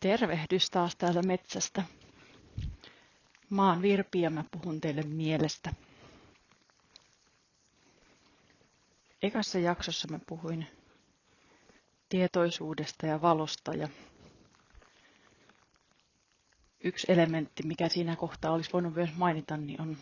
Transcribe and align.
Tervehdys 0.00 0.70
taas 0.70 0.96
täältä 0.96 1.22
metsästä. 1.22 1.82
Mä 3.50 3.68
oon 3.68 3.82
Virpi 3.82 4.20
ja 4.20 4.30
mä 4.30 4.44
puhun 4.50 4.80
teille 4.80 5.02
mielestä. 5.02 5.72
Ekassa 9.22 9.58
jaksossa 9.58 10.08
mä 10.10 10.18
puhuin 10.26 10.66
tietoisuudesta 12.08 13.06
ja 13.06 13.22
valosta 13.22 13.74
ja 13.74 13.88
yksi 16.84 17.12
elementti, 17.12 17.62
mikä 17.66 17.88
siinä 17.88 18.16
kohtaa 18.16 18.52
olisi 18.52 18.72
voinut 18.72 18.94
myös 18.94 19.10
mainita, 19.16 19.56
niin 19.56 19.80
on 19.80 19.96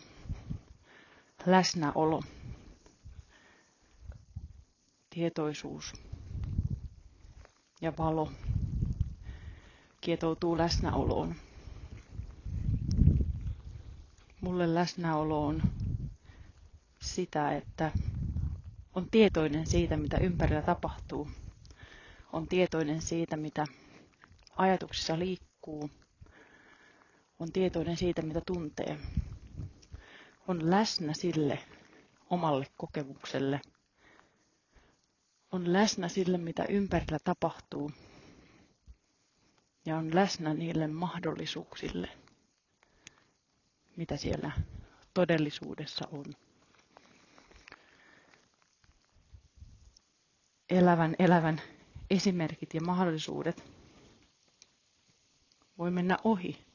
läsnäolo, 1.45 2.23
tietoisuus 5.09 5.93
ja 7.81 7.93
valo 7.97 8.31
kietoutuu 10.05 10.57
läsnäoloon. 10.57 11.35
Mulle 14.41 14.75
läsnäolo 14.75 15.45
on 15.45 15.63
sitä, 17.01 17.51
että 17.55 17.91
on 18.95 19.09
tietoinen 19.11 19.67
siitä, 19.67 19.97
mitä 19.97 20.17
ympärillä 20.17 20.61
tapahtuu. 20.61 21.29
On 22.33 22.47
tietoinen 22.47 23.01
siitä, 23.01 23.37
mitä 23.37 23.65
ajatuksissa 24.57 25.19
liikkuu. 25.19 25.89
On 27.39 27.51
tietoinen 27.51 27.97
siitä, 27.97 28.21
mitä 28.21 28.41
tuntee. 28.45 28.97
On 30.47 30.69
läsnä 30.71 31.13
sille 31.13 31.59
omalle 32.29 32.67
kokemukselle. 32.77 33.61
On 35.51 35.73
läsnä 35.73 36.07
sille, 36.07 36.37
mitä 36.37 36.65
ympärillä 36.69 37.19
tapahtuu 37.23 37.91
ja 39.85 39.97
on 39.97 40.15
läsnä 40.15 40.53
niille 40.53 40.87
mahdollisuuksille, 40.87 42.09
mitä 43.95 44.17
siellä 44.17 44.51
todellisuudessa 45.13 46.07
on. 46.11 46.25
Elävän 50.69 51.15
elävän 51.19 51.61
esimerkit 52.09 52.73
ja 52.73 52.81
mahdollisuudet 52.81 53.63
voi 55.77 55.91
mennä 55.91 56.17
ohi, 56.23 56.65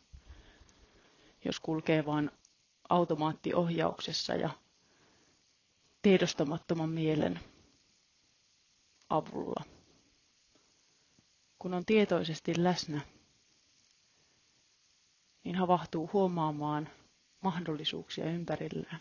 jos 1.45 1.61
kulkee 1.61 2.07
vain 2.07 2.31
automaattiohjauksessa 2.89 4.35
ja 4.35 4.51
tiedostamattoman 6.03 6.91
mielen 6.91 7.41
avulla 9.11 9.65
kun 11.61 11.75
on 11.75 11.85
tietoisesti 11.85 12.53
läsnä, 12.65 13.01
niin 15.45 15.57
havahtuu 15.57 16.11
huomaamaan 16.13 16.89
mahdollisuuksia 17.41 18.25
ympärillään. 18.25 19.01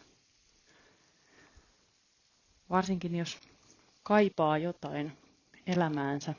Varsinkin 2.69 3.15
jos 3.15 3.39
kaipaa 4.03 4.57
jotain 4.57 5.17
elämäänsä, 5.67 6.33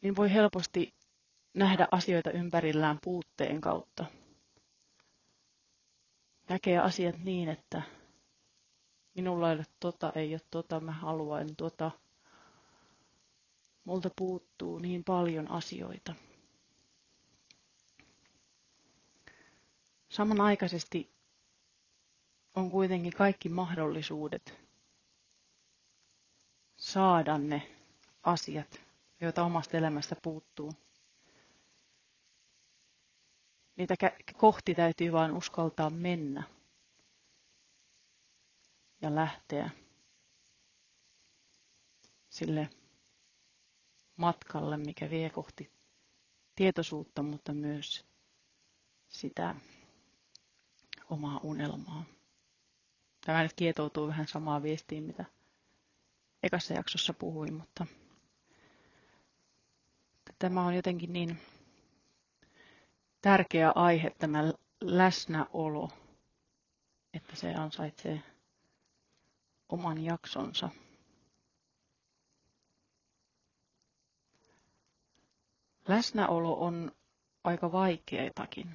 niin 0.00 0.16
voi 0.16 0.32
helposti 0.32 0.94
nähdä 1.54 1.88
asioita 1.90 2.30
ympärillään 2.30 2.98
puutteen 3.04 3.60
kautta. 3.60 4.04
Näkee 6.48 6.78
asiat 6.78 7.18
niin, 7.18 7.48
että 7.48 7.82
minulla 9.14 9.50
ei 9.50 9.56
ole 9.56 9.66
tota, 9.80 10.12
ei 10.14 10.34
ole 10.34 10.40
tota, 10.50 10.80
mä 10.80 10.92
haluan 10.92 11.56
tota, 11.56 11.90
Multa 13.84 14.10
puuttuu 14.16 14.78
niin 14.78 15.04
paljon 15.04 15.50
asioita. 15.50 16.14
Samanaikaisesti 20.08 21.10
on 22.54 22.70
kuitenkin 22.70 23.12
kaikki 23.12 23.48
mahdollisuudet 23.48 24.58
saada 26.76 27.38
ne 27.38 27.70
asiat, 28.22 28.80
joita 29.20 29.44
omasta 29.44 29.76
elämästä 29.76 30.16
puuttuu. 30.22 30.72
Niitä 33.76 33.94
kohti 34.36 34.74
täytyy 34.74 35.12
vain 35.12 35.32
uskaltaa 35.32 35.90
mennä 35.90 36.42
ja 39.02 39.14
lähteä 39.14 39.70
sille 42.30 42.70
matkalle, 44.22 44.76
mikä 44.76 45.10
vie 45.10 45.30
kohti 45.30 45.70
tietoisuutta, 46.56 47.22
mutta 47.22 47.52
myös 47.52 48.04
sitä 49.08 49.54
omaa 51.10 51.40
unelmaa. 51.42 52.04
Tämä 53.24 53.42
nyt 53.42 53.52
kietoutuu 53.52 54.08
vähän 54.08 54.28
samaa 54.28 54.62
viestiin, 54.62 55.04
mitä 55.04 55.24
ekassa 56.42 56.74
jaksossa 56.74 57.14
puhuin, 57.14 57.54
mutta 57.54 57.86
tämä 60.38 60.64
on 60.66 60.74
jotenkin 60.74 61.12
niin 61.12 61.38
tärkeä 63.22 63.70
aihe, 63.74 64.10
tämä 64.10 64.52
läsnäolo, 64.80 65.90
että 67.14 67.36
se 67.36 67.54
ansaitsee 67.54 68.22
oman 69.68 70.04
jaksonsa. 70.04 70.68
Läsnäolo 75.88 76.60
on 76.60 76.92
aika 77.44 77.72
vaikeatakin. 77.72 78.68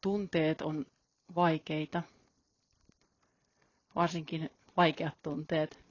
Tunteet 0.00 0.62
on 0.62 0.86
vaikeita, 1.34 2.02
varsinkin 3.94 4.50
vaikeat 4.76 5.14
tunteet, 5.22 5.84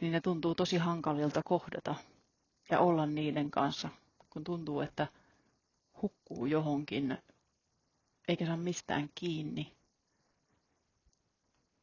niin 0.00 0.12
ne 0.12 0.20
tuntuu 0.20 0.54
tosi 0.54 0.76
hankalilta 0.76 1.42
kohdata 1.44 1.94
ja 2.70 2.78
olla 2.80 3.06
niiden 3.06 3.50
kanssa, 3.50 3.88
kun 4.30 4.44
tuntuu, 4.44 4.80
että 4.80 5.06
hukkuu 6.02 6.46
johonkin 6.46 7.18
eikä 8.28 8.46
saa 8.46 8.56
mistään 8.56 9.10
kiinni. 9.14 9.72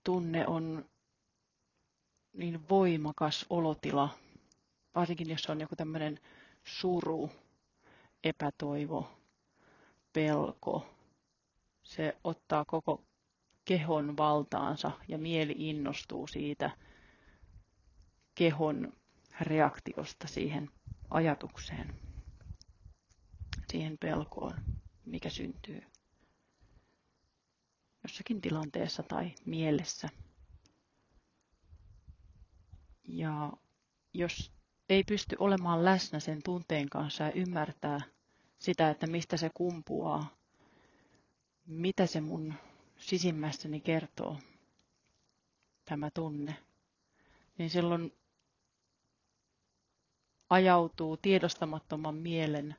Tunne 0.04 0.48
on 0.48 0.86
niin 2.34 2.70
voimakas 2.70 3.46
olotila, 3.50 4.10
varsinkin 4.96 5.30
jos 5.30 5.50
on 5.50 5.62
joku 5.62 5.76
tämmöinen 5.76 6.20
suru, 6.64 7.32
epätoivo, 8.24 9.12
pelko, 10.14 10.86
se 11.84 12.18
ottaa 12.24 12.66
koko 12.66 13.04
kehon 13.66 14.18
valtaansa 14.18 14.92
ja 15.08 15.18
mieli 15.18 15.56
innostuu 15.58 16.28
siitä 16.28 16.72
kehon 18.36 18.94
reaktiosta 19.42 20.28
siihen 20.28 20.70
ajatukseen, 21.10 21.96
siihen 23.72 23.98
pelkoon, 23.98 24.54
mikä 25.06 25.30
syntyy 25.30 25.84
jossakin 28.04 28.42
tilanteessa 28.42 29.04
tai 29.04 29.32
mielessä. 29.46 30.10
Ja 33.04 33.54
jos 34.14 34.52
ei 34.92 35.04
pysty 35.04 35.36
olemaan 35.40 35.86
läsnä 35.86 36.20
sen 36.20 36.44
tunteen 36.44 36.90
kanssa 36.90 37.24
ja 37.24 37.32
ymmärtää 37.32 38.02
sitä, 38.60 38.90
että 38.90 39.08
mistä 39.08 39.38
se 39.38 39.50
kumpuaa, 39.54 40.30
mitä 41.68 42.06
se 42.06 42.22
mun 42.22 42.54
sisimmässäni 42.98 43.80
kertoo, 43.80 44.38
tämä 45.86 46.10
tunne, 46.14 46.56
niin 47.58 47.70
silloin 47.70 48.14
ajautuu 50.50 51.18
tiedostamattoman 51.18 52.16
mielen 52.16 52.76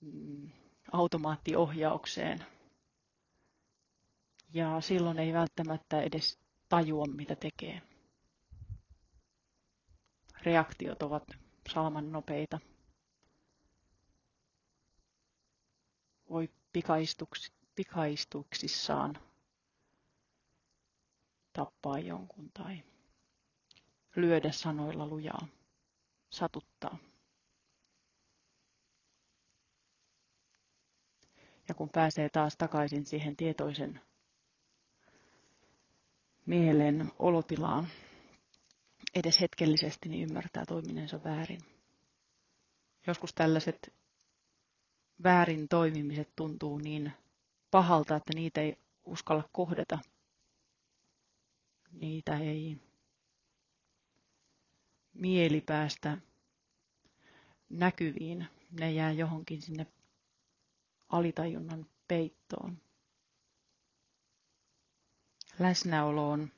mm, 0.00 0.50
automaattiohjaukseen. 0.92 2.44
Ja 4.54 4.80
silloin 4.80 5.18
ei 5.18 5.32
välttämättä 5.32 6.02
edes 6.02 6.38
tajua, 6.68 7.04
mitä 7.06 7.36
tekee 7.36 7.82
reaktiot 10.46 11.02
ovat 11.02 11.24
salman 11.72 12.12
nopeita. 12.12 12.60
Voi 16.30 16.50
pikaistuks, 16.72 17.52
pikaistuksissaan 17.74 19.18
tappaa 21.52 21.98
jonkun 21.98 22.50
tai 22.50 22.82
lyödä 24.16 24.52
sanoilla 24.52 25.06
lujaa, 25.06 25.46
satuttaa. 26.30 26.98
Ja 31.68 31.74
kun 31.74 31.88
pääsee 31.90 32.28
taas 32.28 32.56
takaisin 32.56 33.06
siihen 33.06 33.36
tietoisen 33.36 34.00
mielen 36.46 37.12
olotilaan, 37.18 37.88
edes 39.16 39.40
hetkellisesti, 39.40 40.08
niin 40.08 40.28
ymmärtää 40.28 40.66
toiminensa 40.66 41.24
väärin. 41.24 41.60
Joskus 43.06 43.34
tällaiset 43.34 43.94
väärin 45.22 45.68
toimimiset 45.68 46.28
tuntuu 46.36 46.78
niin 46.78 47.12
pahalta, 47.70 48.16
että 48.16 48.32
niitä 48.34 48.60
ei 48.60 48.78
uskalla 49.04 49.48
kohdata. 49.52 49.98
Niitä 51.92 52.38
ei 52.38 52.76
mieli 55.14 55.60
päästä 55.60 56.18
näkyviin. 57.68 58.46
Ne 58.80 58.92
jää 58.92 59.12
johonkin 59.12 59.62
sinne 59.62 59.86
alitajunnan 61.08 61.86
peittoon. 62.08 62.78
Läsnäolo 65.58 66.30
on 66.30 66.52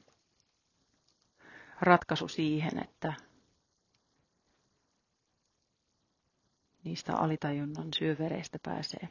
ratkaisu 1.80 2.28
siihen, 2.28 2.78
että 2.84 3.12
niistä 6.84 7.16
alitajunnan 7.16 7.88
syövereistä 7.98 8.58
pääsee 8.62 9.08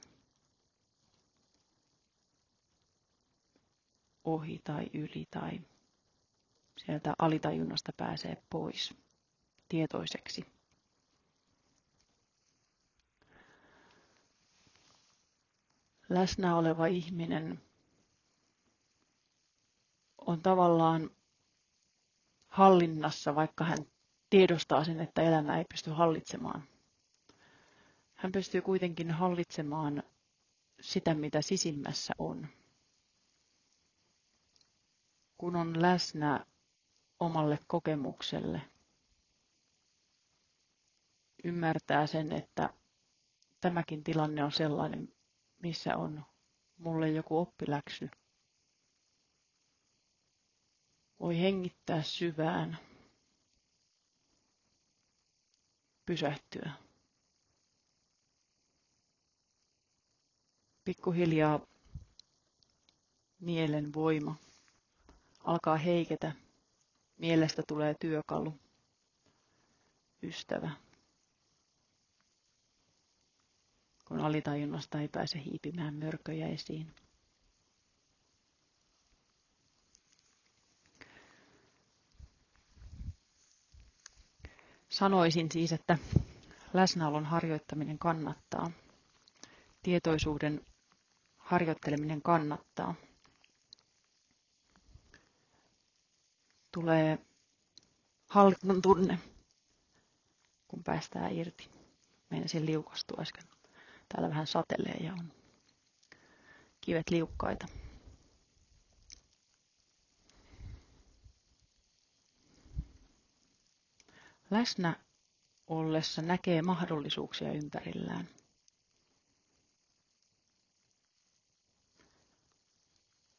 ohi 4.24 4.62
tai 4.64 4.90
yli 4.94 5.28
tai 5.31 5.62
sieltä 6.78 7.14
alitajunnasta 7.19 7.92
pääsee 7.98 8.44
pois 8.50 8.94
tietoiseksi. 9.69 10.46
Läsnä 16.10 16.56
oleva 16.58 16.86
ihminen 16.86 17.62
on 20.18 20.42
tavallaan 20.42 21.10
hallinnassa, 22.57 23.36
vaikka 23.36 23.63
hän 23.63 23.77
tiedostaa 24.30 24.83
sen, 24.83 25.00
että 25.00 25.21
elämä 25.21 25.57
ei 25.57 25.65
pysty 25.69 25.92
hallitsemaan. 25.92 26.63
Hän 28.15 28.31
pystyy 28.31 28.62
kuitenkin 28.62 29.12
hallitsemaan 29.12 30.04
sitä, 30.81 31.13
mitä 31.13 31.42
sisimmässä 31.42 32.13
on. 32.18 32.48
Kun 35.38 35.56
on 35.56 35.81
läsnä 35.81 36.45
omalle 37.19 37.59
kokemukselle, 37.68 38.62
ymmärtää 41.44 42.07
sen, 42.07 42.31
että 42.31 42.69
tämäkin 43.62 44.04
tilanne 44.04 44.44
on 44.44 44.51
sellainen, 44.51 45.13
missä 45.63 45.98
on 45.98 46.25
mulle 46.77 47.09
joku 47.09 47.38
oppiläksy. 47.38 48.09
Voi 51.19 51.40
hengittää 51.40 52.04
syvään, 52.04 52.78
pysähtyä. 56.06 56.72
Pikkuhiljaa 60.86 61.60
mielen 63.40 63.94
voima 63.94 64.36
alkaa 65.44 65.78
heiketä. 65.78 66.31
Mielestä 67.18 67.64
tulee 67.68 67.96
työkalu, 68.00 68.54
ystävä. 70.24 70.72
Kun 74.08 74.19
alitajunnasta 74.19 75.02
ei 75.02 75.08
pääse 75.08 75.44
hiipimään 75.44 75.94
mörköjä 75.94 76.48
esiin. 76.48 76.94
Sanoisin 84.98 85.52
siis, 85.52 85.72
että 85.74 85.98
läsnäolon 86.74 87.26
harjoittaminen 87.26 88.00
kannattaa. 88.00 88.72
Tietoisuuden 89.84 90.62
harjoitteleminen 91.38 92.22
kannattaa. 92.22 92.96
Tulee 96.72 97.18
hallinnon 98.30 98.82
tunne, 98.82 99.20
kun 100.68 100.84
päästään 100.84 101.34
irti. 101.34 101.70
Meinasin 102.30 102.66
liukastua 102.66 103.22
äsken. 103.22 103.44
Täällä 104.10 104.30
vähän 104.30 104.48
satelee 104.48 104.98
ja 105.04 105.14
on 105.14 105.32
kivet 106.82 107.10
liukkaita. 107.10 107.68
Läsnä 114.50 114.96
ollessa 115.68 116.22
näkee 116.22 116.62
mahdollisuuksia 116.62 117.52
ympärillään. 117.54 118.30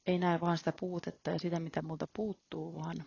Ei 0.07 0.19
näe 0.19 0.41
vain 0.41 0.59
sitä 0.59 0.73
puutetta 0.73 1.31
ja 1.31 1.39
sitä, 1.39 1.61
mitä 1.61 1.83
multa 1.83 2.07
puuttuu, 2.17 2.75
vaan 2.75 3.05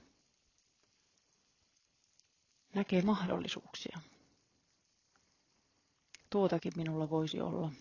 näkee 2.75 3.01
mahdollisuuksia. 3.01 3.99
Tuotakin 6.29 6.73
minulla 6.75 7.09
voisi 7.09 7.41
olla. 7.41 7.71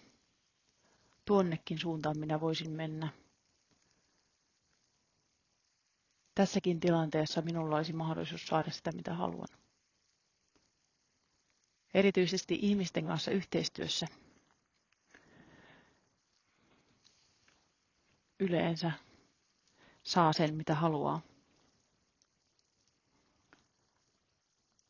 Tuonnekin 1.25 1.79
suuntaan 1.79 2.19
minä 2.19 2.41
voisin 2.41 2.71
mennä. 2.71 3.09
Tässäkin 6.35 6.81
tilanteessa 6.81 7.43
minulla 7.43 7.77
olisi 7.77 7.93
mahdollisuus 7.93 8.47
saada 8.47 8.71
sitä, 8.71 8.93
mitä 8.93 9.15
haluan 9.15 9.60
erityisesti 11.95 12.59
ihmisten 12.63 13.07
kanssa 13.07 13.31
yhteistyössä 13.31 14.07
yleensä 18.41 18.93
saa 20.03 20.33
sen, 20.33 20.55
mitä 20.55 20.75
haluaa. 20.75 21.23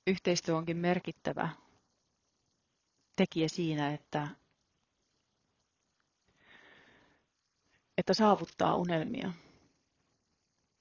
Yhteistyö 0.07 0.57
onkin 0.57 0.77
merkittävä 0.77 1.49
tekijä 3.17 3.49
siinä, 3.49 3.93
että, 3.93 4.29
että 7.99 8.15
saavuttaa 8.15 8.77
unelmia. 8.77 9.33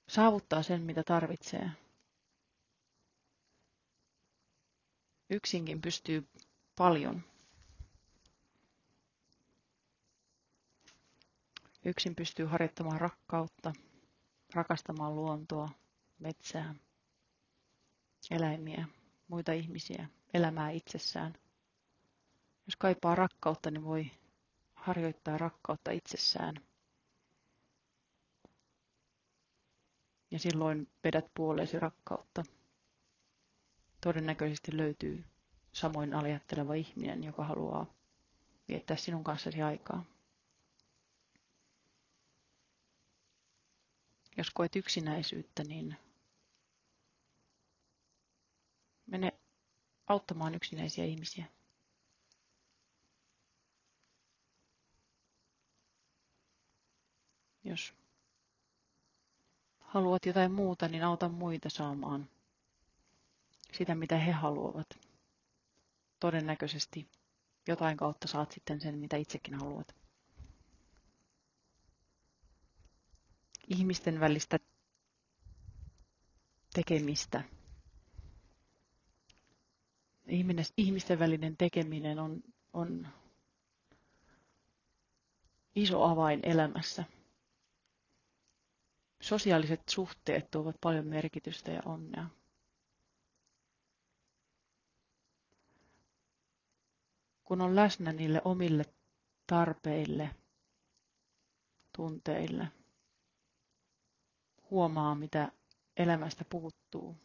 Saavuttaa 0.08 0.62
sen, 0.62 0.82
mitä 0.82 1.02
tarvitsee. 1.02 1.70
Yksinkin 5.30 5.80
pystyy 5.80 6.28
paljon. 6.76 7.22
Yksin 11.84 12.14
pystyy 12.14 12.46
harjoittamaan 12.46 13.00
rakkautta, 13.00 13.72
rakastamaan 14.54 15.14
luontoa, 15.16 15.68
metsää, 16.18 16.74
eläimiä, 18.30 18.88
muita 19.28 19.52
ihmisiä, 19.52 20.08
elämää 20.34 20.70
itsessään. 20.70 21.34
Jos 22.66 22.76
kaipaa 22.76 23.14
rakkautta, 23.14 23.70
niin 23.70 23.84
voi 23.84 24.10
harjoittaa 24.74 25.38
rakkautta 25.38 25.90
itsessään. 25.90 26.54
Ja 30.30 30.38
silloin 30.38 30.88
vedät 31.04 31.26
puoleesi 31.34 31.78
rakkautta 31.80 32.42
todennäköisesti 34.00 34.76
löytyy 34.76 35.24
samoin 35.72 36.14
alijatteleva 36.14 36.74
ihminen, 36.74 37.24
joka 37.24 37.44
haluaa 37.44 37.86
viettää 38.68 38.96
sinun 38.96 39.24
kanssasi 39.24 39.62
aikaa. 39.62 40.04
Jos 44.36 44.50
koet 44.50 44.76
yksinäisyyttä, 44.76 45.64
niin 45.64 45.96
mene 49.06 49.32
auttamaan 50.06 50.54
yksinäisiä 50.54 51.04
ihmisiä. 51.04 51.44
Jos 57.64 57.94
haluat 59.80 60.26
jotain 60.26 60.52
muuta, 60.52 60.88
niin 60.88 61.04
auta 61.04 61.28
muita 61.28 61.70
saamaan 61.70 62.28
sitä, 63.72 63.94
mitä 63.94 64.18
he 64.18 64.32
haluavat. 64.32 64.86
Todennäköisesti 66.20 67.08
jotain 67.68 67.96
kautta 67.96 68.28
saat 68.28 68.52
sitten 68.52 68.80
sen, 68.80 68.98
mitä 68.98 69.16
itsekin 69.16 69.54
haluat. 69.54 69.94
Ihmisten 73.68 74.20
välistä 74.20 74.58
tekemistä. 76.74 77.44
Ihmisten 80.76 81.18
välinen 81.18 81.56
tekeminen 81.56 82.18
on, 82.18 82.42
on 82.72 83.08
iso 85.74 86.02
avain 86.04 86.40
elämässä. 86.42 87.04
Sosiaaliset 89.20 89.82
suhteet 89.90 90.50
tuovat 90.50 90.76
paljon 90.80 91.06
merkitystä 91.06 91.70
ja 91.70 91.82
onnea. 91.84 92.26
Kun 97.50 97.60
on 97.60 97.76
läsnä 97.76 98.12
niille 98.12 98.42
omille 98.44 98.84
tarpeille, 99.46 100.30
tunteille, 101.96 102.68
huomaa 104.70 105.14
mitä 105.14 105.52
elämästä 105.96 106.44
puuttuu, 106.50 107.16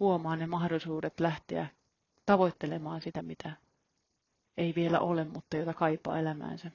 huomaa 0.00 0.36
ne 0.36 0.46
mahdollisuudet 0.46 1.20
lähteä 1.20 1.66
tavoittelemaan 2.26 3.00
sitä, 3.02 3.22
mitä 3.22 3.52
ei 4.56 4.74
vielä 4.74 5.00
ole, 5.00 5.24
mutta 5.24 5.56
jota 5.56 5.74
kaipaa 5.74 6.18
elämäänsä. 6.18 6.70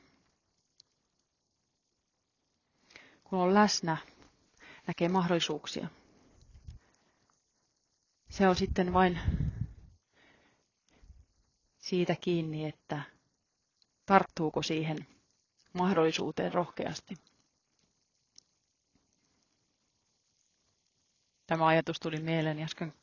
Kun 3.23 3.39
on 3.39 3.53
läsnä, 3.53 3.97
näkee 4.87 5.09
mahdollisuuksia. 5.09 5.87
Se 8.29 8.47
on 8.47 8.55
sitten 8.55 8.93
vain 8.93 9.19
siitä 11.83 12.15
kiinni, 12.21 12.65
että 12.65 13.01
tarttuuko 14.05 14.61
siihen 14.61 15.07
mahdollisuuteen 15.73 16.53
rohkeasti. 16.53 17.15
Tämä 21.47 21.67
ajatus 21.67 21.99
tuli 21.99 22.19
mieleeni 22.19 22.63
äsken, 22.63 22.93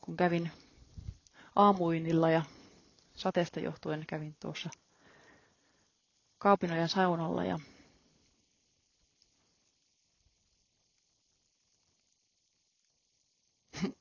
kun 0.00 0.16
kävin 0.16 0.50
aamuinilla 1.56 2.30
ja 2.30 2.42
sateesta 3.14 3.60
johtuen 3.60 4.04
kävin 4.06 4.36
tuossa 4.40 4.70
Kaupinojan 6.38 6.88
saunalla 6.88 7.44
ja 7.44 7.58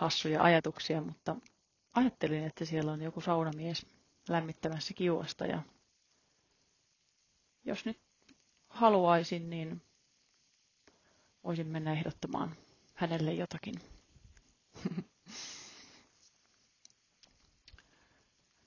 hassuja 0.00 0.42
ajatuksia, 0.42 1.00
mutta 1.00 1.36
ajattelin, 1.94 2.44
että 2.44 2.64
siellä 2.64 2.92
on 2.92 3.02
joku 3.02 3.20
saunamies 3.20 3.86
lämmittämässä 4.28 4.94
kiuasta 4.94 5.46
ja 5.46 5.62
jos 7.64 7.84
nyt 7.84 8.00
haluaisin, 8.68 9.50
niin 9.50 9.82
voisin 11.44 11.66
mennä 11.66 11.92
ehdottamaan 11.92 12.56
hänelle 12.94 13.32
jotakin. 13.32 13.74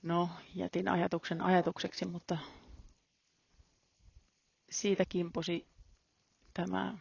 No, 0.02 0.30
jätin 0.54 0.88
ajatuksen 0.88 1.42
ajatukseksi, 1.42 2.04
mutta 2.04 2.38
siitä 4.70 5.04
kimposi 5.08 5.66
tämä 6.54 6.98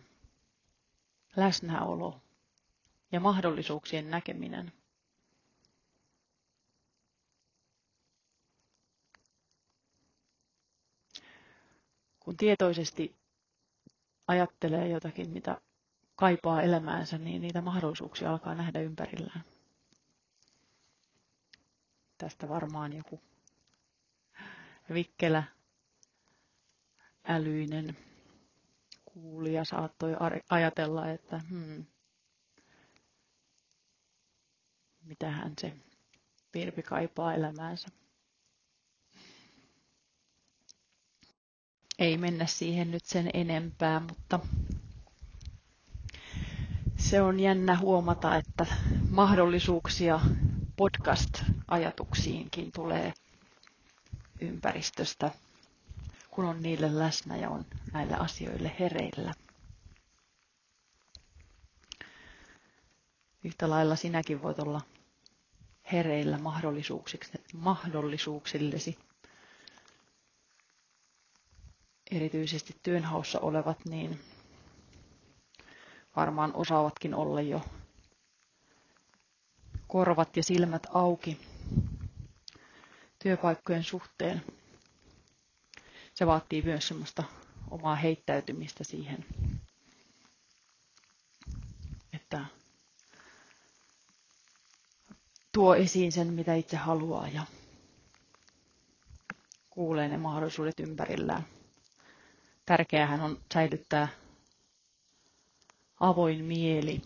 läsnäolo 1.35 2.21
ja 3.11 3.19
mahdollisuuksien 3.19 4.09
näkeminen. 4.09 4.71
Kun 12.27 12.37
tietoisesti 12.37 13.15
ajattelee 14.27 14.87
jotakin, 14.87 15.29
mitä 15.29 15.61
kaipaa 16.15 16.61
elämäänsä, 16.61 17.17
niin 17.17 17.41
niitä 17.41 17.61
mahdollisuuksia 17.61 18.31
alkaa 18.31 18.55
nähdä 18.55 18.79
ympärillään. 18.79 19.43
Tästä 22.17 22.49
varmaan 22.49 22.93
joku 22.93 23.21
vikkelä, 24.93 25.43
älyinen 27.23 27.97
kuulija 29.05 29.65
saattoi 29.65 30.11
ajatella, 30.49 31.09
että 31.09 31.41
hmm, 31.49 31.85
mitähän 35.03 35.53
se 35.61 35.73
Virpi 36.53 36.83
kaipaa 36.83 37.33
elämäänsä. 37.33 37.87
Ei 41.99 42.17
mennä 42.17 42.45
siihen 42.45 42.91
nyt 42.91 43.05
sen 43.05 43.29
enempää, 43.33 43.99
mutta 43.99 44.39
se 46.97 47.21
on 47.21 47.39
jännä 47.39 47.77
huomata, 47.77 48.35
että 48.35 48.65
mahdollisuuksia 49.09 50.19
podcast-ajatuksiinkin 50.75 52.71
tulee 52.71 53.13
ympäristöstä, 54.41 55.31
kun 56.31 56.45
on 56.45 56.61
niille 56.61 56.99
läsnä 56.99 57.37
ja 57.37 57.49
on 57.49 57.65
näille 57.93 58.15
asioille 58.15 58.71
hereillä. 58.79 59.33
Yhtä 63.43 63.69
lailla 63.69 63.95
sinäkin 63.95 64.41
voit 64.43 64.59
olla 64.59 64.81
hereillä 65.91 66.39
mahdollisuuksillesi. 67.53 68.97
Erityisesti 72.11 72.75
työnhaussa 72.83 73.39
olevat, 73.39 73.85
niin 73.85 74.19
varmaan 76.15 76.51
osaavatkin 76.55 77.13
olla 77.13 77.41
jo 77.41 77.61
korvat 79.87 80.37
ja 80.37 80.43
silmät 80.43 80.87
auki 80.93 81.37
työpaikkojen 83.23 83.83
suhteen. 83.83 84.41
Se 86.13 86.25
vaatii 86.27 86.61
myös 86.61 86.87
semmoista 86.87 87.23
omaa 87.71 87.95
heittäytymistä 87.95 88.83
siihen, 88.83 89.25
että 92.13 92.45
tuo 95.51 95.75
esiin 95.75 96.11
sen, 96.11 96.33
mitä 96.33 96.55
itse 96.55 96.77
haluaa 96.77 97.27
ja 97.27 97.43
kuulee 99.69 100.07
ne 100.07 100.17
mahdollisuudet 100.17 100.79
ympärillään. 100.79 101.56
Tärkeähän 102.67 103.21
on 103.21 103.37
säilyttää 103.53 104.07
avoin 105.99 106.45
mieli. 106.45 107.01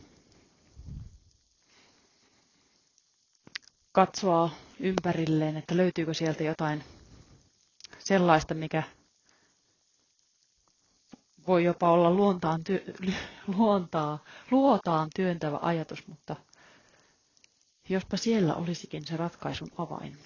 Katsoa 3.91 4.49
ympärilleen, 4.79 5.57
että 5.57 5.77
löytyykö 5.77 6.13
sieltä 6.13 6.43
jotain 6.43 6.83
sellaista, 7.99 8.53
mikä 8.53 8.83
voi 11.47 11.63
jopa 11.63 11.91
olla 11.91 12.11
luontaan, 12.11 12.63
työ, 12.63 12.83
luontaa, 13.57 14.23
luotaan 14.51 15.09
työntävä 15.15 15.59
ajatus, 15.61 16.07
mutta 16.07 16.35
jospa 17.89 18.17
siellä 18.17 18.55
olisikin 18.55 19.05
se 19.05 19.17
ratkaisun 19.17 19.71
avain. 19.77 20.17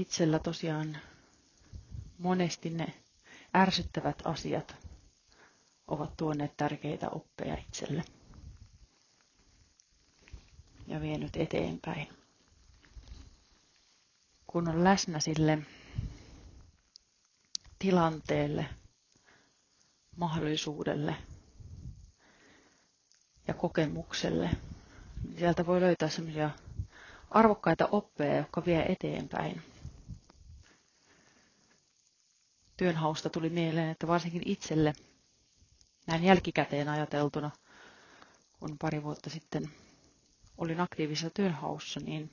Itsellä 0.00 0.38
tosiaan 0.38 0.98
monesti 2.18 2.70
ne 2.70 2.94
ärsyttävät 3.56 4.22
asiat 4.26 4.76
ovat 5.88 6.16
tuoneet 6.16 6.56
tärkeitä 6.56 7.08
oppeja 7.10 7.54
itselle 7.54 8.04
ja 10.86 11.00
vienyt 11.00 11.36
eteenpäin. 11.36 12.08
Kun 14.46 14.68
on 14.68 14.84
läsnä 14.84 15.20
sille 15.20 15.58
tilanteelle, 17.78 18.66
mahdollisuudelle 20.16 21.16
ja 23.48 23.54
kokemukselle, 23.54 24.50
niin 25.24 25.38
sieltä 25.38 25.66
voi 25.66 25.80
löytää 25.80 26.08
sellaisia 26.08 26.50
arvokkaita 27.30 27.88
oppeja, 27.92 28.36
jotka 28.36 28.62
vie 28.66 28.82
eteenpäin 28.92 29.62
työnhausta 32.80 33.30
tuli 33.30 33.50
mieleen, 33.50 33.88
että 33.88 34.06
varsinkin 34.06 34.42
itselle 34.46 34.92
näin 36.06 36.24
jälkikäteen 36.24 36.88
ajateltuna, 36.88 37.50
kun 38.60 38.78
pari 38.78 39.02
vuotta 39.02 39.30
sitten 39.30 39.70
olin 40.58 40.80
aktiivisessa 40.80 41.30
työnhaussa, 41.30 42.00
niin 42.00 42.30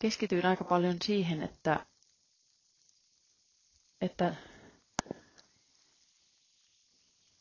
keskityin 0.00 0.46
aika 0.46 0.64
paljon 0.64 0.96
siihen, 1.04 1.42
että, 1.42 1.86
että 4.00 4.34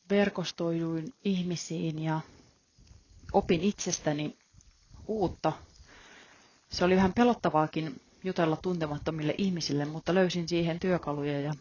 verkostoiduin 0.09 1.13
ihmisiin 1.23 1.99
ja 1.99 2.19
opin 3.33 3.61
itsestäni 3.61 4.37
uutta. 5.07 5.53
Se 6.69 6.85
oli 6.85 6.95
vähän 6.95 7.13
pelottavaakin 7.13 8.06
jutella 8.27 8.55
tuntemattomille 8.57 9.35
ihmisille, 9.37 9.85
mutta 9.85 10.15
löysin 10.15 10.47
siihen 10.49 10.79
työkaluja 10.79 11.41
ja 11.41 11.53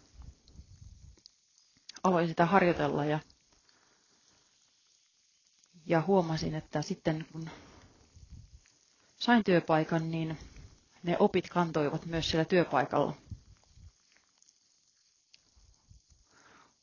aloin 2.03 2.29
sitä 2.29 2.47
harjoitella 2.47 3.05
ja, 3.05 3.19
ja 5.87 6.01
huomasin, 6.07 6.55
että 6.55 6.83
sitten 6.83 7.27
kun 7.33 7.51
sain 9.19 9.45
työpaikan, 9.45 10.11
niin 10.11 10.39
ne 11.03 11.17
opit 11.19 11.49
kantoivat 11.49 12.07
myös 12.07 12.31
siellä 12.31 12.45
työpaikalla. 12.45 13.17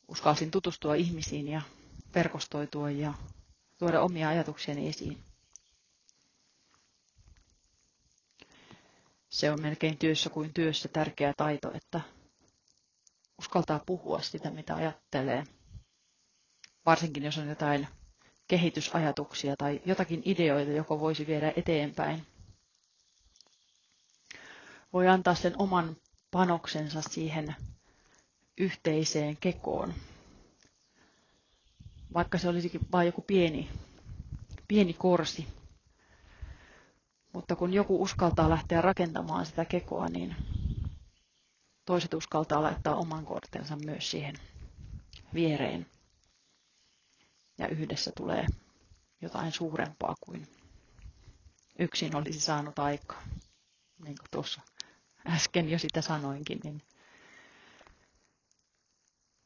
Uskalsin 0.08 0.52
tutustua 0.52 0.96
ihmisiin 0.96 1.48
ja 1.48 1.62
verkostoitua 2.16 2.92
ja 2.92 3.13
tuoda 3.78 4.02
omia 4.02 4.30
ajatuksiani 4.30 4.88
esiin. 4.90 5.33
Se 9.34 9.52
on 9.52 9.62
melkein 9.62 9.98
työssä 9.98 10.30
kuin 10.30 10.54
työssä 10.54 10.88
tärkeä 10.88 11.34
taito, 11.38 11.72
että 11.74 12.02
uskaltaa 13.40 13.80
puhua 13.86 14.22
sitä, 14.22 14.52
mitä 14.52 14.75
ajattelee. 14.75 15.44
Varsinkin 16.86 17.24
jos 17.24 17.38
on 17.38 17.48
jotain 17.48 17.88
kehitysajatuksia 18.48 19.56
tai 19.58 19.82
jotakin 19.86 20.22
ideoita, 20.25 20.72
joko 20.72 21.00
voisi 21.00 21.28
viedä 21.28 21.54
eteenpäin. 21.56 22.25
Voi 24.94 25.08
antaa 25.08 25.36
sen 25.36 25.54
oman 25.62 25.98
panoksensa 26.32 27.02
siihen 27.02 27.56
yhteiseen 28.58 29.38
kekoon. 29.38 29.94
Vaikka 32.13 32.38
se 32.38 32.50
olisikin 32.50 32.82
vain 32.92 33.06
joku 33.06 33.22
pieni, 33.22 33.70
pieni 34.68 34.94
korsi. 34.94 35.48
Mutta 37.34 37.56
kun 37.56 37.74
joku 37.74 38.04
uskaltaa 38.04 38.50
lähteä 38.50 38.82
rakentamaan 38.82 39.46
sitä 39.46 39.66
kekoa, 39.66 40.08
niin 40.08 40.36
toiset 41.86 42.13
uskaltaa 42.13 42.62
laittaa 42.63 42.96
oman 42.96 43.25
kortensa 43.25 43.75
myös 43.75 44.12
siihen 44.12 44.36
viereen. 45.34 45.86
Ja 47.58 47.68
yhdessä 47.68 48.12
tulee 48.18 48.46
jotain 49.22 49.52
suurempaa 49.52 50.16
kuin 50.22 50.48
yksin 51.80 52.16
olisi 52.16 52.40
saanut 52.40 52.80
aikaa. 52.80 53.24
Niin 54.04 54.18
kuin 54.18 54.28
tuossa 54.32 54.62
äsken 55.28 55.70
jo 55.70 55.80
sitä 55.80 56.02
sanoinkin, 56.02 56.60
niin 56.63 56.82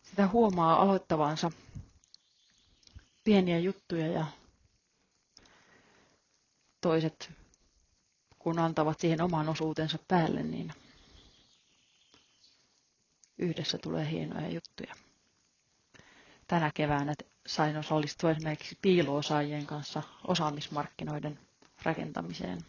sitä 0.01 0.27
huomaa 0.27 0.81
aloittavansa 0.81 1.51
pieniä 3.23 3.59
juttuja 3.59 4.07
ja 4.07 4.25
toiset, 6.81 7.31
kun 8.47 8.59
antavat 8.59 8.99
siihen 8.99 9.21
oman 9.21 9.49
osuutensa 9.49 9.97
päälle, 10.07 10.43
niin 10.43 10.73
yhdessä 13.37 13.77
tulee 13.77 14.11
hienoja 14.11 14.49
juttuja. 14.49 14.95
Tänä 16.47 16.71
keväänä 16.73 17.13
sain 17.47 17.77
osallistua 17.77 18.31
esimerkiksi 18.31 18.77
piiloosaajien 18.81 19.65
kanssa 19.65 20.03
osaamismarkkinoiden 20.27 21.39
rakentamiseen. 21.83 22.61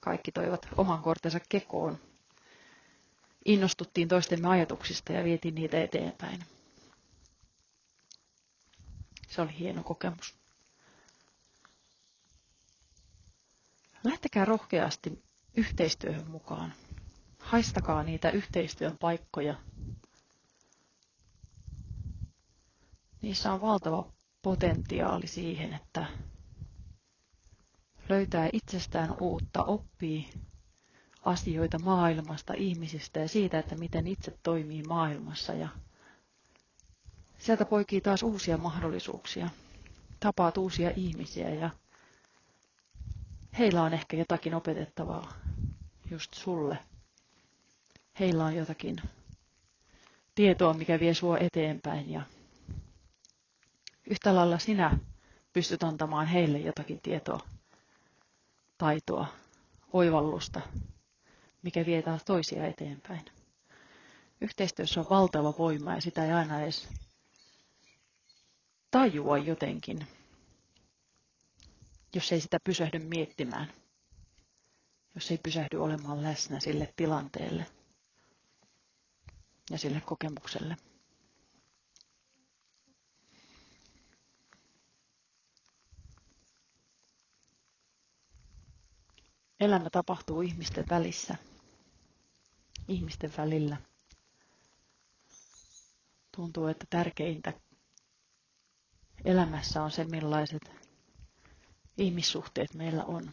Kaikki 0.00 0.32
toivat 0.32 0.68
oman 0.76 1.02
kortensa 1.02 1.40
kekoon. 1.48 1.98
Innostuttiin 3.44 4.08
toistemme 4.08 4.48
ajatuksista 4.48 5.12
ja 5.12 5.24
vietiin 5.24 5.54
niitä 5.54 5.82
eteenpäin. 5.82 6.44
Se 9.28 9.42
oli 9.42 9.58
hieno 9.58 9.82
kokemus. 9.82 10.34
Lähtekää 14.04 14.44
rohkeasti 14.44 15.22
yhteistyöhön 15.56 16.30
mukaan. 16.30 16.72
Haistakaa 17.38 18.02
niitä 18.02 18.30
yhteistyön 18.30 18.96
paikkoja. 19.00 19.54
Niissä 23.22 23.52
on 23.52 23.60
valtava 23.60 24.12
potentiaali 24.42 25.26
siihen, 25.26 25.72
että 25.74 26.06
löytää 28.08 28.48
itsestään 28.52 29.14
uutta, 29.20 29.64
oppii 29.64 30.28
asioita 31.24 31.78
maailmasta, 31.78 32.54
ihmisistä 32.56 33.20
ja 33.20 33.28
siitä, 33.28 33.58
että 33.58 33.74
miten 33.74 34.06
itse 34.06 34.38
toimii 34.42 34.82
maailmassa 34.82 35.52
ja 35.54 35.68
sieltä 37.38 37.64
poikii 37.64 38.00
taas 38.00 38.22
uusia 38.22 38.56
mahdollisuuksia. 38.56 39.50
Tapaat 40.20 40.56
uusia 40.56 40.90
ihmisiä 40.96 41.50
ja 41.50 41.70
heillä 43.58 43.82
on 43.82 43.94
ehkä 43.94 44.16
jotakin 44.16 44.54
opetettavaa 44.54 45.32
just 46.10 46.34
sulle. 46.34 46.78
Heillä 48.20 48.44
on 48.44 48.56
jotakin 48.56 48.96
tietoa, 50.34 50.74
mikä 50.74 51.00
vie 51.00 51.14
sua 51.14 51.38
eteenpäin 51.38 52.10
ja 52.10 52.22
yhtä 54.10 54.34
lailla 54.34 54.58
sinä 54.58 54.98
pystyt 55.52 55.82
antamaan 55.82 56.26
heille 56.26 56.58
jotakin 56.58 57.00
tietoa, 57.00 57.40
taitoa, 58.78 59.26
oivallusta, 59.92 60.60
mikä 61.62 61.86
vie 61.86 62.02
taas 62.02 62.24
toisia 62.24 62.66
eteenpäin. 62.66 63.24
Yhteistyössä 64.40 65.00
on 65.00 65.06
valtava 65.10 65.54
voima 65.58 65.94
ja 65.94 66.00
sitä 66.00 66.24
ei 66.24 66.32
aina 66.32 66.60
edes 66.60 66.88
tajua 68.90 69.38
jotenkin, 69.38 70.06
jos 72.14 72.32
ei 72.32 72.40
sitä 72.40 72.58
pysähdy 72.64 72.98
miettimään, 72.98 73.72
jos 75.14 75.30
ei 75.30 75.38
pysähdy 75.38 75.76
olemaan 75.76 76.22
läsnä 76.22 76.60
sille 76.60 76.92
tilanteelle 76.96 77.66
ja 79.70 79.78
sille 79.78 80.00
kokemukselle. 80.00 80.76
Elämä 89.60 89.90
tapahtuu 89.90 90.40
ihmisten 90.40 90.84
välissä, 90.90 91.36
ihmisten 92.88 93.32
välillä. 93.38 93.76
Tuntuu, 96.36 96.66
että 96.66 96.86
tärkeintä 96.90 97.52
elämässä 99.24 99.82
on 99.82 99.90
se, 99.90 100.04
millaiset 100.04 100.77
ihmissuhteet 101.98 102.74
meillä 102.74 103.04
on. 103.04 103.30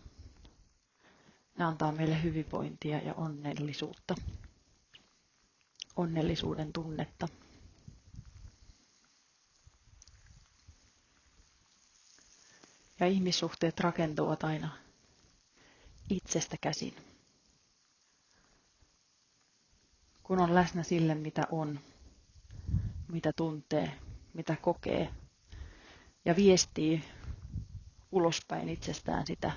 Ne 1.57 1.65
antaa 1.65 1.91
meille 1.91 2.23
hyvinvointia 2.23 2.97
ja 2.97 3.13
onnellisuutta, 3.13 4.15
onnellisuuden 5.95 6.73
tunnetta. 6.73 7.27
Ja 12.99 13.07
ihmissuhteet 13.07 13.79
rakentuvat 13.79 14.43
aina 14.43 14.77
itsestä 16.09 16.57
käsin. 16.61 16.95
Kun 20.23 20.39
on 20.41 20.55
läsnä 20.55 20.83
sille, 20.83 21.15
mitä 21.15 21.43
on, 21.51 21.79
mitä 23.07 23.33
tuntee, 23.33 23.91
mitä 24.33 24.55
kokee, 24.61 25.13
ja 26.25 26.35
viestii 26.35 27.03
ulospäin 28.15 28.69
itsestään 28.69 29.27
sitä, 29.27 29.51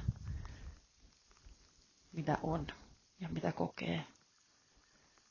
mitä 2.12 2.38
on 2.42 2.66
ja 3.20 3.28
mitä 3.28 3.52
kokee 3.52 4.04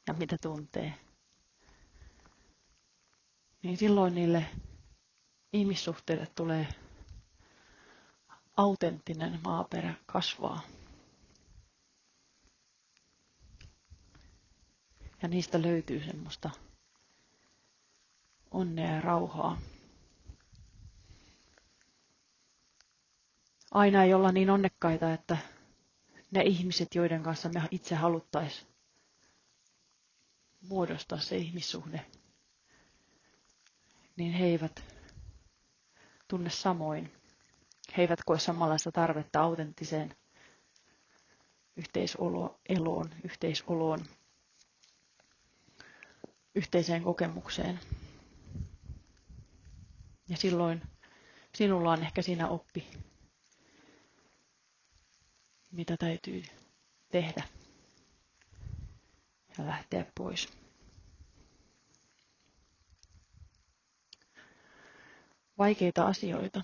ja 0.07 0.13
mitä 0.13 0.37
tuntee, 0.41 0.93
niin 3.63 3.77
silloin 3.77 4.15
niille 4.15 4.45
ihmissuhteille 5.53 6.27
tulee 6.35 6.67
autenttinen 8.57 9.39
maaperä 9.43 9.93
kasvaa. 10.05 10.61
Ja 15.21 15.27
niistä 15.27 15.61
löytyy 15.61 16.03
semmoista 16.05 16.49
onnea 18.51 18.95
ja 18.95 19.01
rauhaa. 19.01 19.57
Aina 23.77 24.03
ei 24.03 24.13
olla 24.13 24.31
niin 24.31 24.49
onnekkaita, 24.49 25.13
että 25.13 25.37
ne 26.31 26.41
ihmiset, 26.41 26.95
joiden 26.95 27.23
kanssa 27.23 27.49
me 27.49 27.61
itse 27.71 27.95
haluttaisiin 27.95 28.67
muodostaa 30.61 31.19
se 31.19 31.37
ihmissuhde, 31.37 32.05
niin 34.15 34.33
he 34.33 34.45
eivät 34.45 34.83
tunne 36.27 36.49
samoin. 36.49 37.11
He 37.97 38.01
eivät 38.01 38.19
koe 38.25 38.39
samanlaista 38.39 38.91
tarvetta 38.91 39.41
autenttiseen 39.41 40.15
yhteiseloon, 41.75 43.09
yhteisoloon, 43.23 44.05
yhteiseen 46.55 47.03
kokemukseen. 47.03 47.79
Ja 50.29 50.37
silloin 50.37 50.81
sinulla 51.55 51.91
on 51.91 52.01
ehkä 52.01 52.21
siinä 52.21 52.47
oppi 52.47 52.87
mitä 55.77 55.97
täytyy 55.97 56.43
tehdä 57.11 57.43
ja 59.57 59.65
lähteä 59.65 60.05
pois. 60.17 60.49
Vaikeita 65.57 66.07
asioita, 66.07 66.61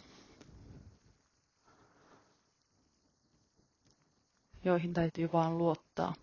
joihin 4.63 4.93
täytyy 4.93 5.29
vaan 5.33 5.57
luottaa. 5.57 6.13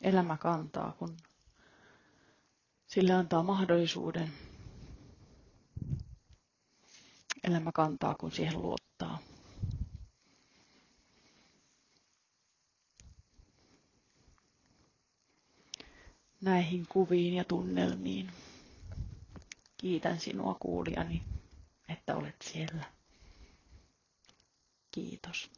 Elämä 0.00 0.36
kantaa, 0.36 0.92
kun 0.98 1.16
Sille 2.86 3.12
antaa 3.12 3.42
mahdollisuuden. 3.42 4.32
Elämä 7.46 7.72
kantaa, 7.72 8.14
kun 8.14 8.32
siihen 8.32 8.62
luottaa. 8.62 9.18
näihin 16.46 16.86
kuviin 16.88 17.34
ja 17.34 17.44
tunnelmiin. 17.44 18.30
Kiitän 19.78 20.20
sinua 20.20 20.56
kuulijani, 20.60 21.22
että 21.88 22.16
olet 22.16 22.36
siellä. 22.42 22.84
Kiitos. 24.90 25.50